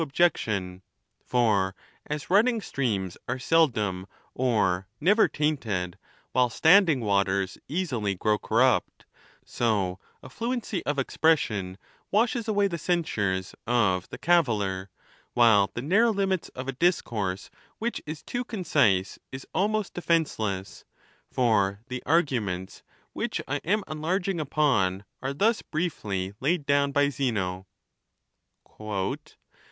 •263 0.03 0.09
objection; 0.25 0.81
for 1.23 1.75
as 2.07 2.31
running 2.31 2.59
streams 2.59 3.19
are 3.27 3.37
seldom 3.37 4.07
or 4.33 4.87
never 4.99 5.27
tainted, 5.27 5.95
while 6.31 6.49
standing 6.49 7.01
waters 7.01 7.59
easily 7.67 8.15
grow 8.15 8.39
corrupt, 8.39 9.05
so 9.45 9.99
a 10.23 10.27
fluency 10.27 10.83
of 10.87 10.97
expression 10.97 11.77
washes 12.09 12.47
away 12.47 12.67
the 12.67 12.79
censures 12.79 13.53
of 13.67 14.09
the 14.09 14.17
cav 14.17 14.45
iller, 14.47 14.87
while 15.35 15.69
the 15.75 15.83
narrow 15.83 16.09
limits 16.11 16.49
of 16.55 16.67
a 16.67 16.71
discourse 16.71 17.51
which 17.77 18.01
is 18.07 18.23
too 18.23 18.43
concise 18.43 19.19
is 19.31 19.45
almost 19.53 19.93
defenceless; 19.93 20.83
for 21.29 21.81
the 21.89 22.01
arguments 22.07 22.81
which 23.13 23.39
I 23.47 23.57
am 23.57 23.83
enlarging 23.87 24.39
upon 24.39 25.05
are 25.21 25.35
thus 25.35 25.61
briefly 25.61 26.33
laid 26.39 26.65
down 26.65 26.91
by 26.91 27.09
Zeno: 27.09 27.67
VIII. 28.79 29.17